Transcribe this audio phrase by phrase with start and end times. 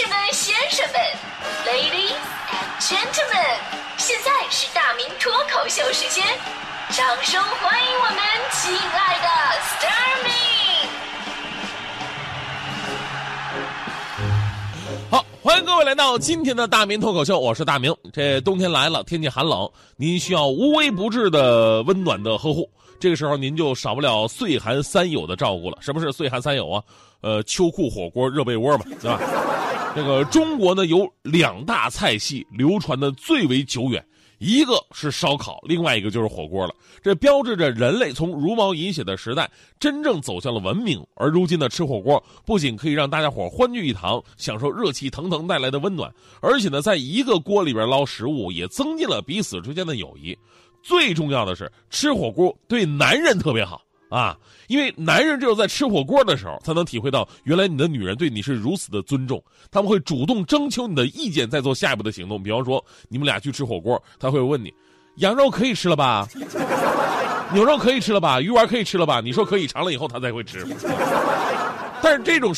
[0.00, 0.96] 士们、先生们
[1.66, 2.16] ，Ladies
[2.48, 3.52] and Gentlemen，
[3.98, 6.24] 现在是大明脱口秀时间，
[6.88, 8.18] 掌声欢迎我们
[8.50, 9.28] 亲爱的
[9.60, 10.32] s t a r m y
[15.10, 17.94] 好，欢迎各位来到今天的大明脱口秀，我是大明。
[18.10, 22.66] 这冬天来了，天气寒冷，您需要无微不至的温暖的呵护。
[22.98, 25.76] 这个时候，您就少不了岁寒三友的照顾了。
[25.82, 26.82] 什么是岁寒三友啊？
[27.20, 29.20] 呃，秋裤、火锅、热被窝嘛，对吧？
[29.94, 34.04] 这个中国呢有两大菜系流传的最为久远，
[34.38, 36.74] 一个是烧烤，另外一个就是火锅了。
[37.02, 39.50] 这标志着人类从茹毛饮血的时代
[39.80, 41.04] 真正走向了文明。
[41.14, 50.36] 而如今的吃火锅，不仅可以让大家伙欢聚一堂，享受热气腾腾带来的温暖，而且呢，在一个锅里边捞食物，也增进了彼此之间的友谊。
[50.82, 59.42] 最重要的是，吃火锅对男人特别好啊，因为男人只有在吃火锅的时候，才能体会到原来你的女人对你是如此的尊重。
[59.70, 62.42] 他们会主动征求你的意见，再做下一步的行动。
[62.42, 64.74] 比方说，你们俩去吃火锅，他会问你：
[65.16, 66.28] 羊肉可以吃了吧？
[67.54, 68.40] 牛肉可以吃了吧？
[68.40, 69.20] 鱼丸可以吃了吧？
[69.20, 70.66] 你说可以，尝了以后他才会吃。
[72.02, 72.52] 但是这种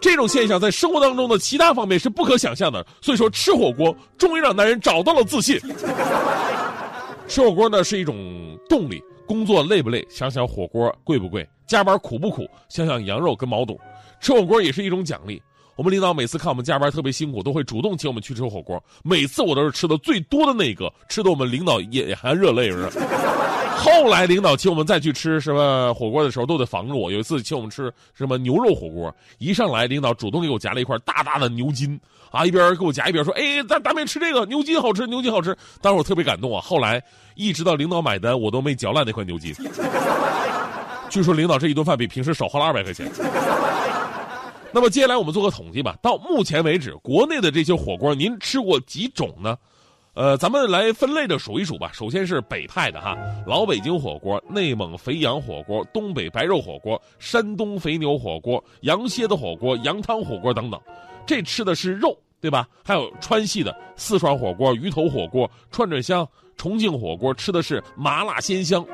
[0.00, 2.86] 这种现象在生活当中的其他方面是不可想象的。
[3.00, 5.60] 所以说，吃火锅终于让男人找到了自信。
[7.28, 10.06] 吃火锅呢是一种动力，工作累不累？
[10.08, 11.48] 想想火锅贵不贵？
[11.66, 12.46] 加班苦不苦？
[12.68, 13.80] 想想羊肉跟毛肚。
[14.20, 15.42] 吃火锅也是一种奖励。
[15.74, 18.82] 我们领导每次看我们加班特别辛苦，都会主动请我们去吃火锅。
[19.02, 22.70] 每次我都是吃的最多的那个，吃的我们领导也含热泪。
[23.82, 27.10] 后来领导请我们再去吃什么火锅的时候，都得防着我。
[27.10, 31.98] 有一次请我们吃什么牛肉火锅，一上来领导主动给我夹了一块大大的牛筋，
[32.30, 36.60] 啊，一边给我夹一边说：“哎，咱咱们吃这个牛筋好吃，牛筋好吃。”当时我特别感动啊。
[36.60, 37.02] 后来
[37.34, 39.52] 一直到领导买单，我都没嚼烂那块牛筋。
[41.10, 43.10] 据说领导这一顿饭比平时少花了二百块钱。
[44.70, 45.96] 那么接下来我们做个统计吧。
[46.00, 49.58] 到目前为止，国内的这些火锅，您吃过几种呢？
[50.14, 51.90] 呃，咱们来分类的数一数吧。
[51.90, 60.78] 首先是北派的哈，老北京火锅、内蒙肥羊火锅、东北白肉火锅、山东肥牛火锅、羊蝎子火锅、羊汤火锅等等，
[61.24, 62.68] 这吃的是肉，对吧？
[62.84, 66.28] 还有川系的四川火锅、鱼头火锅、串串香、
[66.58, 68.84] 重庆火锅，吃的是麻辣鲜香。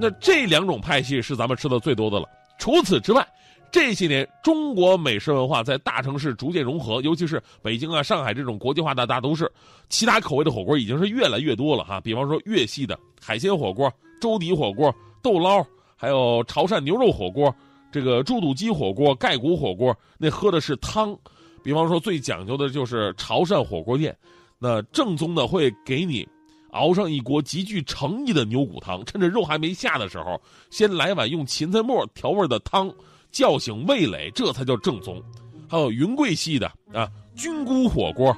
[0.00, 2.28] 那这两种派系是咱们吃的最多的了。
[2.58, 3.24] 除此之外，
[3.70, 9.50] 这些年，中国美食文化在大城市逐渐融合，尤其是北京啊、上海这种国际化的大都市，
[9.88, 12.00] 其他口味的火锅已经是越来越多了哈。
[12.00, 15.64] 比方说粤系的海鲜火锅、粥底火锅、豆捞，
[15.96, 17.54] 还有潮汕牛肉火锅、
[17.92, 21.16] 这个猪肚鸡火锅、盖骨火锅，那喝的是汤。
[21.62, 24.16] 比方说最讲究的就是潮汕火锅店，
[24.58, 26.26] 那正宗的会给你
[26.70, 30.40] 熬上一锅极具诚意的牛骨汤，趁着肉还没下的时候，
[30.70, 32.90] 先来碗用芹菜末调味的汤。
[33.30, 35.22] 叫醒味蕾，这才叫正宗。
[35.68, 38.34] 还有云贵系的啊，菌菇火锅、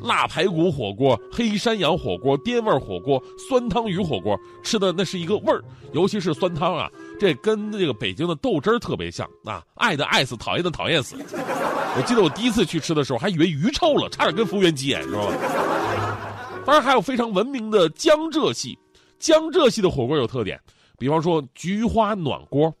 [0.00, 5.62] 辣排骨火锅、黑山羊火锅、滇味火锅、酸汤鱼火锅，吃的那是一个味儿。
[5.92, 6.88] 尤其是酸汤啊，
[7.18, 11.16] 这跟这个北京的豆汁儿特别像啊，爱的爱死，讨厌的讨厌死。
[11.94, 15.34] 我记得我第一次去吃的时候，还以为鱼臭了，差点跟服务员急眼，知道吧？
[16.64, 18.78] 当然还有非常文明的江浙系，
[19.18, 20.58] 江浙系的火锅有特点，
[20.96, 22.72] 比方说菊花暖锅。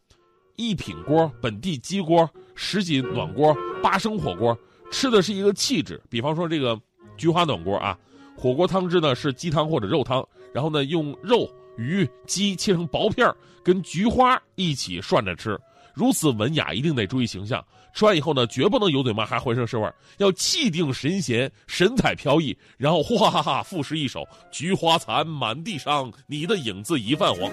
[0.56, 4.56] 一品锅、本地鸡锅、什锦暖锅、八升火锅，
[4.90, 6.00] 吃的是一个气质。
[6.08, 6.78] 比方说这个
[7.16, 7.98] 菊花暖锅啊，
[8.36, 13.28] 火锅汤汁呢是鸡汤或者肉汤，然后呢用肉、鱼、鸡切成薄片
[13.62, 15.58] 跟菊花一起涮着吃，
[15.94, 17.64] 如此文雅，一定得注意形象。
[17.94, 27.52] 吃完以后呢，绝不能油嘴麻还浑身是味儿，要气定神闲、神采飘逸，然后哗哈哈赋诗一首：菊花残，满地伤，你的影子已泛黄。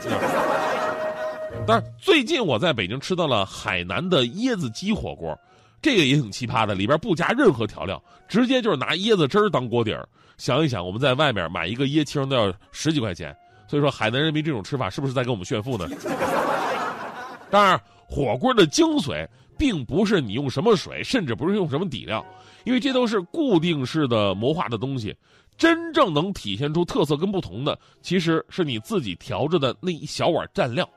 [1.70, 5.38] 但是最近我在北京吃到了海南的椰子鸡火锅，
[5.84, 10.10] 这个也挺奇葩的，里边不加任何调料，直接就是拿椰子汁儿当锅底儿。
[10.38, 13.36] 想一想，我们在外面买一个椰青都要十几块钱，
[13.68, 15.88] 所以说海南人民这种吃法是不是在跟我们炫富呢？
[17.52, 22.26] 当然，火锅的精髓并不是你用什么水，甚至不是用什么底料，
[22.64, 25.16] 因为这都是固定式的模化的东西。
[25.56, 30.90] 真正能体现出特色跟不同的，其实是你自己调制的那一小碗蘸料。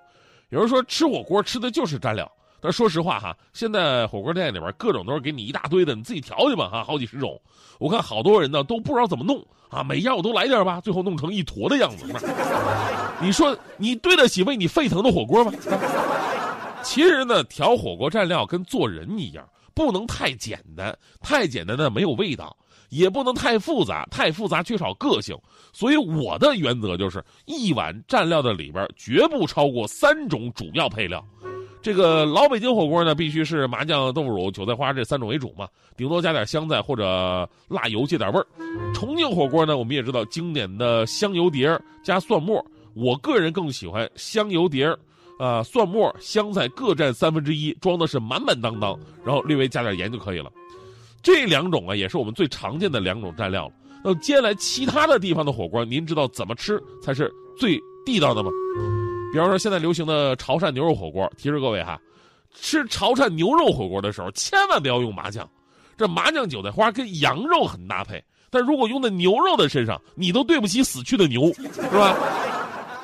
[0.52, 7.40] 有人说吃火锅吃的就是蘸料，但说实话哈，现在火锅店里边各种都是给你一大堆的，你自己调去吧哈，好几十种。
[7.78, 12.04] 我看好多人呢都不知道怎么弄啊，每样我都来点吧，最后弄成一坨的样子。
[13.18, 15.50] 你说你对得起为你沸腾的火锅吗？
[16.82, 22.54] 其实呢，调火锅蘸料跟做人一样，不能太简单，太简单的没有味道。
[22.92, 25.34] 也不能太复杂，太复杂缺少个性。
[25.72, 31.24] 所以我的原则就是，一碗蘸料的里边绝不超过三种主要配料。
[31.80, 35.66] 这个老北京火锅呢，必须是麻酱、豆腐乳、韭菜花这三种为主嘛，
[35.96, 38.46] 顶多加点香菜或者辣油借点味儿。
[38.94, 41.66] 重庆火锅呢，我们也知道经典的香油碟
[42.04, 44.98] 加蒜末，我个人更喜欢香油碟儿。
[45.38, 50.52] 啊，蒜末、香菜各占三分之一，装的是满满当当，然后略微加点盐就可以了。
[51.22, 53.70] 这两种啊，也是我们最常见的两种蘸料。
[54.04, 58.50] 那接下来其他的地方的火锅，您知道怎么吃才是最地道的吗？
[59.32, 61.98] 比方说现在流行的潮汕牛肉火锅，提示各位哈，
[62.52, 65.48] 吃潮汕牛肉火锅的时候，千万不要用麻酱。
[65.96, 72.16] 这麻酱韭菜花跟羊肉很搭配，但如果用在牛肉的身上，你都对不起死去的牛， 是吧？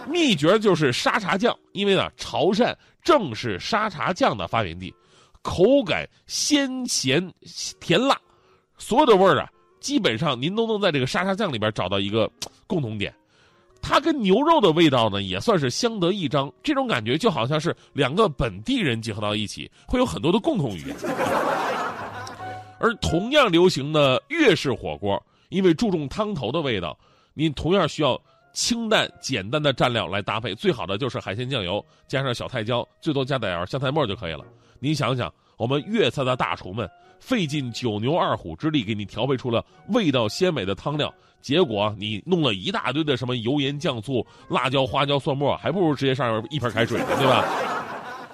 [0.09, 2.75] 秘诀就是沙茶酱，因为呢，潮汕
[3.05, 4.93] 正是沙茶酱的发源地，
[5.49, 7.33] 口感鲜咸
[7.81, 8.15] 甜辣，
[8.77, 9.49] 所有的味儿啊，
[9.81, 12.31] 基本上您都能在这个沙沙酱里边找到一个
[12.67, 13.15] 共同点。
[13.81, 20.95] 它跟牛肉的味道呢，也算是相得益彰，这种感觉就好像是两个本地人结合到一起，会有很多的共同语言。
[22.79, 26.95] 而同样流行的粤式火锅，因为注重汤头的味道，
[27.33, 28.21] 您同样需要。
[28.55, 34.45] 清淡简单的蘸料来搭配，最好的就是海鲜酱油加上小泰椒，最多加点香菜末就可以了。
[34.79, 36.89] 您想想，我们粤菜的大厨们
[37.21, 47.45] 费尽九牛二虎之力给你调配出了味道鲜美的汤料，结果你弄了一大堆的什么油盐酱醋、辣椒花椒蒜末，还不如直接上一盆开水呢，对吧？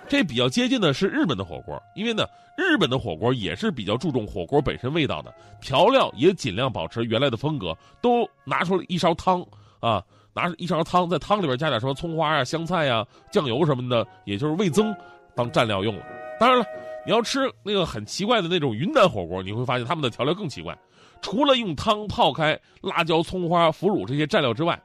[0.06, 2.24] 这比较接近的是日本的火锅，因为呢，
[2.58, 9.44] 日本的火锅也是比较注重火锅本身味道的，调料也尽量保持原来的风格，都拿出了一勺汤。
[9.80, 10.02] 啊，
[10.32, 14.94] 拿一勺汤，在汤里边加点什么葱花啊、香菜呀、酱油什么的，也就是味增，
[15.34, 16.04] 当蘸料用了。
[16.38, 16.66] 当然了，
[17.06, 20.76] 你要吃那个很奇怪的那种云南火锅，你会发现他们的调料更奇怪。
[21.22, 24.80] 除了用汤泡开辣椒、葱花、腐乳这些蘸料之外，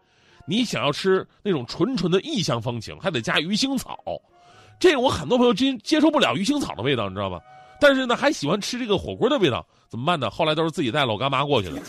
[0.48, 3.98] 你想要吃那种纯纯的异乡风情，还得加鱼腥草。
[4.80, 7.40] 这个我很多朋友接接受不了鱼腥草的味道，你知道吗？
[7.82, 10.30] 但是呢，还喜欢吃这个火锅的味道，怎么办呢？
[10.30, 11.82] 后来都是自己带老干妈过去的。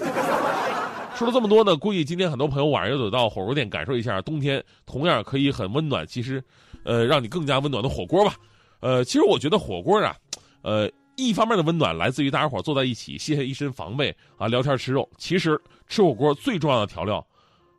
[1.14, 6.42] 说了这么多呢，估计今天很多朋友晚上又得到火锅店感受一下冬天同样可以很温暖，其实，
[6.84, 8.34] 呃，让你更加温暖的火锅吧。
[8.80, 10.16] 呃，其实我觉得火锅啊，
[10.62, 15.08] 呃，一方面的温暖来自于大家伙坐在一起卸下一身防备啊，聊天吃肉。
[15.18, 17.24] 其实吃火锅最重要的调料，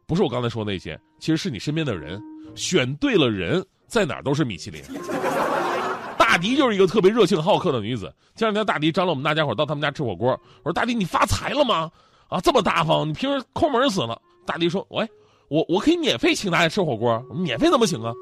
[0.06, 2.22] 不是我刚才说那些，其实是你身边的人，
[2.56, 4.82] 选对了人，在哪都是米其林。
[6.18, 8.14] 大迪就是一个特别热情好客的女子。
[8.36, 10.30] 前两天大迪张罗我们大家伙到他们家吃火锅，
[10.64, 11.92] 我说大迪你发财了吗？
[12.30, 13.10] 啊，这么大方！
[13.10, 14.22] 你平时抠门死了。
[14.46, 15.06] 大迪说：“喂，
[15.50, 18.14] 我我可以免费请大家吃火锅，免费怎么请啊？”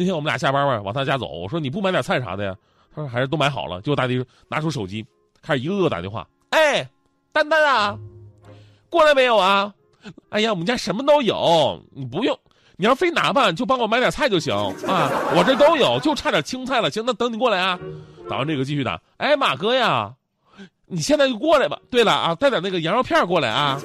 [0.00, 2.56] 那天我们俩下班吧，往他家走，我说：“你不买点菜啥的呀？”
[2.96, 5.04] 他说：“还是都买好了。”结果大迪拿出手机，
[5.42, 6.88] 开始一个个打电话：“哎，
[7.34, 7.98] 丹丹啊，
[8.88, 9.70] 过来没有啊？
[10.30, 12.34] 哎呀，我们家什么都有，你不用，
[12.76, 14.54] 你要非拿吧，就帮我买点菜就行
[14.88, 16.90] 啊，我这都有，就差点青菜了。
[16.90, 17.78] 行，那等你过来啊。”
[18.26, 20.10] 打完这个继续打：“哎，马哥呀。”
[20.92, 21.78] 你现在就过来吧。
[21.90, 23.78] 对了啊，带点那个羊肉片过来啊！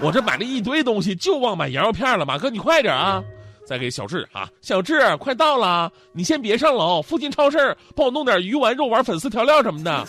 [0.00, 2.26] 我这买了一堆东西，就忘买羊肉片了。
[2.26, 3.24] 马哥，你快点啊！
[3.66, 10.06] 再给小智啊，小智快到了，你先别上楼，附近超市帮我弄点鱼丸、肉丸、粉丝调料什么的，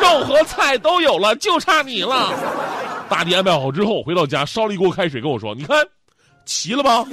[0.00, 2.32] 肉和菜都有了，就差你了。
[3.08, 5.76] 大弟安排好之后，回到家烧了一锅开水，跟我说：“你看，
[6.44, 7.04] 齐了吧？”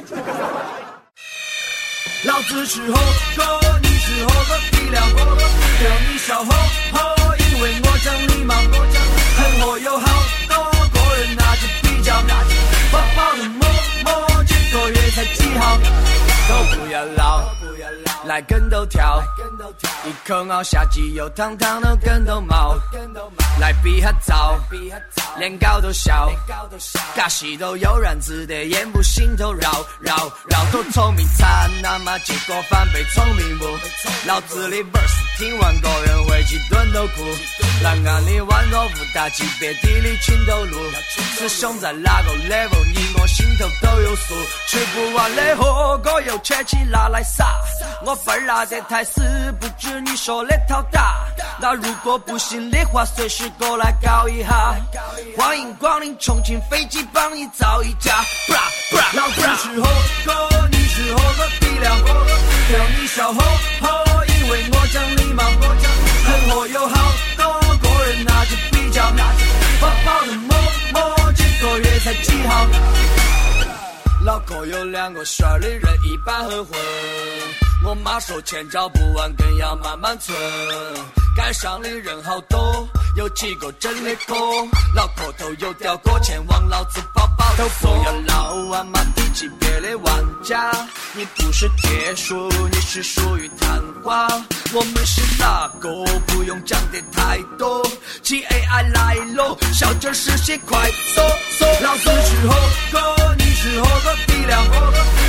[2.26, 2.98] 老子是猴
[3.38, 3.44] 哥，
[3.82, 6.52] 你是猴哥，比两猴哥，叫你小猴
[6.92, 7.00] 猴。
[7.40, 9.09] 因为我讲礼貌，很
[18.40, 19.22] 来跟头跳，
[20.06, 22.74] 一口咬下去又烫烫的跟头毛，
[23.60, 24.58] 来比下招，
[25.38, 26.32] 连高都笑，
[27.18, 30.16] 尬戏都悠然自得，眼不心头绕绕
[30.48, 33.78] 绕，头聪明惨，那么结果反被聪明误。
[34.26, 37.24] 老子的 verse 听完个人会去蹲头哭，
[37.84, 40.78] 蓝暗里宛若无大级别地理情头路，
[41.38, 44.34] 师兄在哪个 level，你我心头都有数，
[44.68, 47.46] 吃不完的火锅又扯起拿来撒。
[48.06, 49.22] 我份儿拿得太死，
[49.60, 51.26] 不止你说的讨打。
[51.60, 54.74] 那如果不行的话，随时过来搞一下。
[55.38, 58.24] 欢迎光临重庆飞机，帮你造一架。
[59.14, 59.88] 老子是火
[60.26, 62.30] 锅，你是猴哥，比两猴哥，
[62.72, 63.40] 叫你笑呵
[63.82, 65.44] 呵，因为我讲礼貌。
[65.44, 65.92] 我讲
[66.26, 66.96] 很火有好
[67.36, 69.04] 多个人拿着比较，
[69.82, 70.56] 宝宝的摸
[70.94, 72.66] 摸，几个月才几号？
[74.26, 76.78] 脑壳有两个旋儿的人一般很混。
[77.86, 80.36] 我妈说钱找不完，更要慢慢存。
[81.36, 82.86] 街上的人好多，
[83.16, 84.36] 有几个真的哥，
[84.94, 90.70] 脑壳头有吊哥，钱往老子包包头不要老啊马低级别的玩家，
[91.14, 94.28] 你不是铁树，你是属于昙花。
[94.74, 95.90] 我们是哪个？
[96.28, 97.82] 不用讲的太多。
[98.22, 101.22] G A I 来喽，笑着实现快速
[101.58, 101.66] 速。
[101.82, 102.54] 老子是猴
[102.92, 104.66] 哥，你是猴哥的量，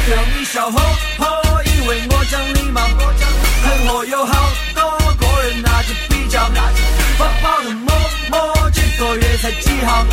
[0.09, 0.79] 让你笑呵
[1.19, 2.81] 呵，因为我讲礼貌。
[2.81, 4.33] 很火有好
[4.73, 6.49] 多个人拿着比较，
[7.19, 7.93] 发包的摸
[8.31, 10.07] 摸，这个月才几号？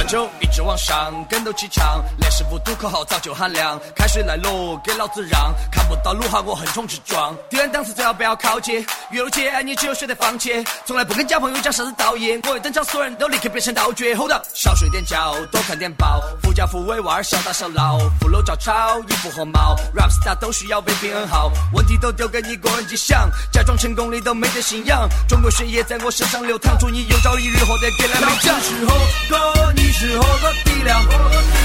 [0.00, 3.78] 篮球一直往上，跟斗气强，连师傅赌口号早就喊亮。
[3.94, 5.54] 开水来喽，给老子让！
[5.70, 7.36] 看不到路哈，我横冲直撞。
[7.50, 10.64] 敌人档次最好不要靠近，越路界你只有选择放弃。
[10.86, 14.14] 从来不跟假朋友讲啥子道义，我一登场，所有人都立刻变成道具。
[14.14, 16.22] Hold up，少睡点觉，多看点报。
[16.42, 19.76] 富家富威娃儿，小打小闹，富楼照抄，衣服和帽。
[19.94, 25.06] Rap star 都需要被平衡好，问题都丢给你个人去想，假装成功你都没得信仰。
[25.28, 28.58] 中国血液在我身上流淌，祝你有朝一日获得格莱美奖。
[28.62, 28.94] 是猴
[29.28, 31.20] 哥，你你是猴哥鼻梁底料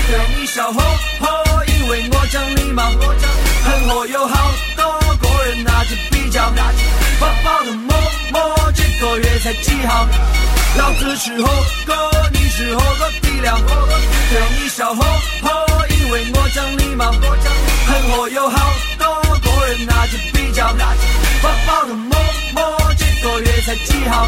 [0.08, 3.30] 对你笑呵呵因为我讲礼貌我讲
[3.64, 6.72] 很活有好多个人拿着比较拿
[7.20, 7.96] 包的妈
[8.32, 10.08] 妈这个月才几号
[10.76, 11.48] 老子是猴
[11.86, 11.94] 哥
[12.34, 13.94] 你是猴哥鼻梁底料
[14.32, 15.04] 对你笑呵
[15.44, 17.54] 呵因为我讲礼貌我讲
[17.86, 20.96] 很活有好多个人拿着比较拿
[21.44, 22.18] 包的妈
[22.56, 24.28] 妈这个月才几号